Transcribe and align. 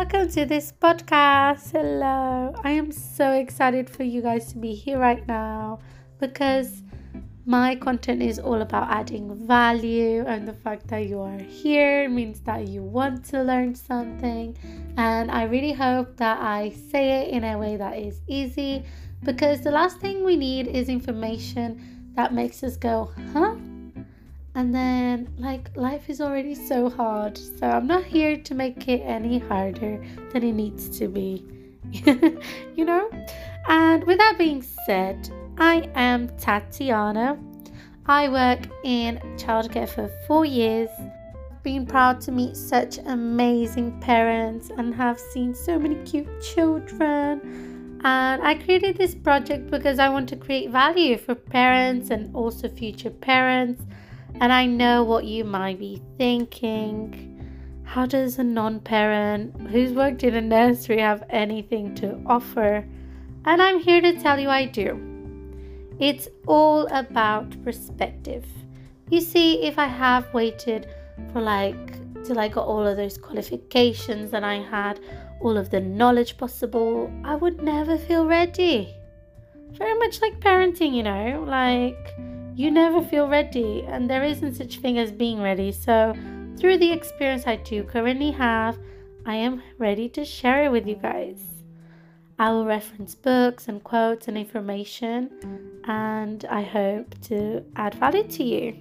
Welcome 0.00 0.30
to 0.30 0.46
this 0.46 0.72
podcast. 0.72 1.72
Hello. 1.72 2.54
I 2.64 2.70
am 2.70 2.90
so 2.90 3.32
excited 3.32 3.90
for 3.90 4.02
you 4.02 4.22
guys 4.22 4.50
to 4.50 4.56
be 4.56 4.72
here 4.72 4.98
right 4.98 5.28
now 5.28 5.80
because 6.18 6.82
my 7.44 7.74
content 7.74 8.22
is 8.22 8.38
all 8.38 8.62
about 8.62 8.90
adding 8.90 9.46
value, 9.46 10.24
and 10.26 10.48
the 10.48 10.54
fact 10.54 10.88
that 10.88 11.04
you 11.04 11.20
are 11.20 11.38
here 11.38 12.08
means 12.08 12.40
that 12.48 12.66
you 12.66 12.82
want 12.82 13.26
to 13.26 13.42
learn 13.42 13.74
something. 13.74 14.56
And 14.96 15.30
I 15.30 15.42
really 15.42 15.74
hope 15.74 16.16
that 16.16 16.40
I 16.40 16.70
say 16.90 17.20
it 17.20 17.28
in 17.28 17.44
a 17.44 17.58
way 17.58 17.76
that 17.76 17.98
is 17.98 18.22
easy 18.26 18.86
because 19.22 19.60
the 19.60 19.70
last 19.70 19.98
thing 19.98 20.24
we 20.24 20.34
need 20.34 20.66
is 20.66 20.88
information 20.88 22.12
that 22.14 22.32
makes 22.32 22.62
us 22.62 22.74
go, 22.74 23.10
huh? 23.34 23.54
And 24.60 24.74
then, 24.74 25.32
like, 25.38 25.74
life 25.74 26.10
is 26.10 26.20
already 26.20 26.54
so 26.54 26.90
hard, 26.90 27.38
so 27.38 27.66
I'm 27.66 27.86
not 27.86 28.04
here 28.04 28.36
to 28.36 28.54
make 28.54 28.88
it 28.88 29.00
any 29.00 29.38
harder 29.38 30.04
than 30.34 30.42
it 30.42 30.52
needs 30.52 30.90
to 30.98 31.08
be. 31.08 31.46
you 32.74 32.84
know? 32.84 33.10
And 33.68 34.04
with 34.04 34.18
that 34.18 34.34
being 34.36 34.62
said, 34.84 35.30
I 35.56 35.88
am 35.94 36.28
Tatiana. 36.36 37.38
I 38.04 38.28
work 38.28 38.68
in 38.84 39.16
childcare 39.38 39.88
for 39.88 40.10
four 40.26 40.44
years. 40.44 40.90
Been 41.62 41.86
proud 41.86 42.20
to 42.20 42.30
meet 42.30 42.54
such 42.54 42.98
amazing 42.98 43.98
parents 44.02 44.70
and 44.76 44.94
have 44.94 45.18
seen 45.18 45.54
so 45.54 45.78
many 45.78 45.94
cute 46.04 46.28
children. 46.42 47.98
And 48.04 48.42
I 48.42 48.56
created 48.56 48.98
this 48.98 49.14
project 49.14 49.70
because 49.70 49.98
I 49.98 50.10
want 50.10 50.28
to 50.28 50.36
create 50.36 50.68
value 50.68 51.16
for 51.16 51.34
parents 51.34 52.10
and 52.10 52.36
also 52.36 52.68
future 52.68 53.08
parents 53.08 53.80
and 54.40 54.52
I 54.52 54.66
know 54.66 55.04
what 55.04 55.24
you 55.24 55.44
might 55.44 55.78
be 55.78 56.02
thinking. 56.18 57.26
How 57.84 58.06
does 58.06 58.38
a 58.38 58.44
non 58.44 58.80
parent 58.80 59.68
who's 59.68 59.92
worked 59.92 60.22
in 60.22 60.34
a 60.34 60.40
nursery 60.40 61.00
have 61.00 61.24
anything 61.30 61.94
to 61.96 62.20
offer? 62.26 62.86
And 63.44 63.60
I'm 63.60 63.80
here 63.80 64.00
to 64.00 64.20
tell 64.20 64.38
you 64.38 64.48
I 64.48 64.66
do. 64.66 64.98
It's 65.98 66.28
all 66.46 66.86
about 66.92 67.62
perspective. 67.64 68.46
You 69.10 69.20
see, 69.20 69.62
if 69.62 69.78
I 69.78 69.86
have 69.86 70.32
waited 70.32 70.86
for 71.32 71.40
like 71.40 71.98
till 72.24 72.38
I 72.38 72.48
got 72.48 72.66
all 72.66 72.86
of 72.86 72.96
those 72.96 73.18
qualifications 73.18 74.32
and 74.34 74.46
I 74.46 74.62
had 74.62 75.00
all 75.40 75.56
of 75.56 75.70
the 75.70 75.80
knowledge 75.80 76.36
possible, 76.36 77.10
I 77.24 77.34
would 77.34 77.62
never 77.62 77.98
feel 77.98 78.26
ready. 78.26 78.94
Very 79.72 79.98
much 79.98 80.20
like 80.20 80.40
parenting, 80.40 80.94
you 80.94 81.02
know, 81.02 81.44
like 81.46 82.14
you 82.54 82.70
never 82.70 83.02
feel 83.02 83.28
ready, 83.28 83.84
and 83.86 84.08
there 84.08 84.24
isn't 84.24 84.54
such 84.54 84.78
thing 84.78 84.98
as 84.98 85.12
being 85.12 85.40
ready. 85.40 85.72
So, 85.72 86.14
through 86.58 86.78
the 86.78 86.92
experience 86.92 87.46
I 87.46 87.56
do 87.56 87.84
currently 87.84 88.30
have, 88.32 88.78
I 89.26 89.34
am 89.36 89.62
ready 89.78 90.08
to 90.10 90.24
share 90.24 90.64
it 90.64 90.72
with 90.72 90.86
you 90.86 90.96
guys. 90.96 91.40
I 92.38 92.50
will 92.50 92.64
reference 92.64 93.14
books 93.14 93.68
and 93.68 93.84
quotes 93.84 94.28
and 94.28 94.38
information, 94.38 95.30
and 95.84 96.44
I 96.46 96.62
hope 96.62 97.20
to 97.24 97.64
add 97.76 97.94
value 97.94 98.26
to 98.28 98.44
you. 98.44 98.76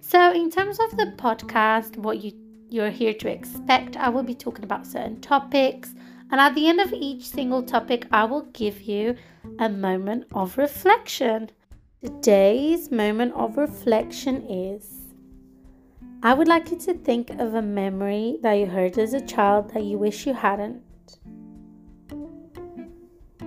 So, 0.00 0.32
in 0.32 0.50
terms 0.50 0.78
of 0.80 0.96
the 0.96 1.12
podcast, 1.16 1.96
what 1.96 2.22
you 2.22 2.32
you're 2.70 2.90
here 2.90 3.14
to 3.14 3.30
expect, 3.30 3.96
I 3.96 4.08
will 4.08 4.22
be 4.22 4.34
talking 4.34 4.64
about 4.64 4.86
certain 4.86 5.20
topics, 5.20 5.94
and 6.30 6.40
at 6.40 6.54
the 6.54 6.68
end 6.68 6.80
of 6.80 6.92
each 6.92 7.28
single 7.28 7.62
topic, 7.62 8.06
I 8.10 8.24
will 8.24 8.46
give 8.52 8.82
you 8.82 9.14
a 9.58 9.68
moment 9.68 10.26
of 10.32 10.58
reflection. 10.58 11.50
Today's 12.04 12.90
moment 12.90 13.32
of 13.32 13.56
reflection 13.56 14.42
is 14.46 14.90
I 16.22 16.34
would 16.34 16.48
like 16.48 16.70
you 16.70 16.76
to 16.80 16.92
think 16.92 17.30
of 17.30 17.54
a 17.54 17.62
memory 17.62 18.38
that 18.42 18.52
you 18.52 18.66
heard 18.66 18.98
as 18.98 19.14
a 19.14 19.22
child 19.22 19.72
that 19.72 19.84
you 19.84 19.96
wish 19.96 20.26
you 20.26 20.34
hadn't. 20.34 20.82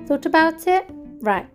Thought 0.08 0.26
about 0.26 0.66
it? 0.66 0.90
Right. 1.22 1.46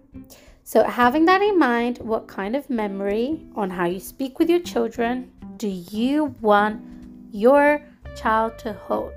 So, 0.62 0.84
having 0.84 1.24
that 1.24 1.42
in 1.42 1.58
mind, 1.58 1.98
what 1.98 2.28
kind 2.28 2.54
of 2.54 2.70
memory 2.70 3.48
on 3.56 3.68
how 3.68 3.86
you 3.86 3.98
speak 3.98 4.38
with 4.38 4.48
your 4.48 4.60
children 4.60 5.32
do 5.56 5.66
you 5.66 6.36
want 6.40 6.80
your 7.32 7.82
child 8.14 8.58
to 8.58 8.74
hold? 8.74 9.12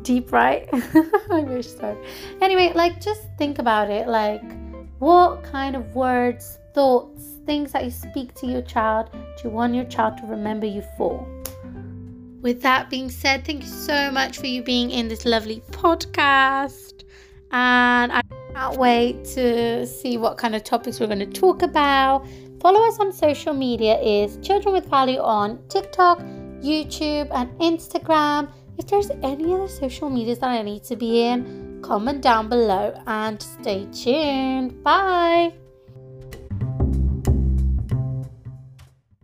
Deep, 0.00 0.32
right? 0.32 0.66
I 1.30 1.40
wish 1.40 1.68
so. 1.68 2.02
Anyway, 2.40 2.72
like 2.74 3.02
just 3.02 3.20
think 3.36 3.58
about 3.58 3.90
it. 3.90 4.08
Like, 4.08 4.61
what 5.02 5.42
kind 5.42 5.74
of 5.74 5.96
words, 5.96 6.60
thoughts, 6.74 7.40
things 7.44 7.72
that 7.72 7.84
you 7.84 7.90
speak 7.90 8.32
to 8.34 8.46
your 8.46 8.62
child 8.62 9.10
do 9.10 9.42
you 9.42 9.50
want 9.50 9.74
your 9.74 9.84
child 9.86 10.16
to 10.16 10.24
remember 10.26 10.64
you 10.64 10.80
for? 10.96 11.26
With 12.40 12.62
that 12.62 12.88
being 12.88 13.10
said, 13.10 13.44
thank 13.44 13.62
you 13.62 13.68
so 13.68 14.12
much 14.12 14.38
for 14.38 14.46
you 14.46 14.62
being 14.62 14.92
in 14.92 15.08
this 15.08 15.24
lovely 15.24 15.60
podcast. 15.72 17.02
And 17.50 18.12
I 18.12 18.22
can't 18.54 18.78
wait 18.78 19.24
to 19.34 19.88
see 19.88 20.18
what 20.18 20.38
kind 20.38 20.54
of 20.54 20.62
topics 20.62 21.00
we're 21.00 21.08
going 21.08 21.18
to 21.18 21.26
talk 21.26 21.62
about. 21.62 22.24
Follow 22.60 22.86
us 22.86 23.00
on 23.00 23.12
social 23.12 23.54
media 23.54 24.00
is 24.00 24.36
Children 24.36 24.72
with 24.72 24.86
Value 24.86 25.18
on 25.18 25.58
TikTok, 25.68 26.20
YouTube, 26.60 27.28
and 27.32 27.50
Instagram. 27.58 28.52
If 28.78 28.86
there's 28.86 29.10
any 29.24 29.52
other 29.52 29.66
social 29.66 30.08
medias 30.08 30.38
that 30.38 30.50
I 30.50 30.62
need 30.62 30.84
to 30.84 30.94
be 30.94 31.24
in, 31.24 31.61
comment 31.82 32.22
down 32.22 32.48
below 32.48 32.94
and 33.06 33.42
stay 33.42 33.86
tuned. 33.92 34.82
Bye. 34.82 35.61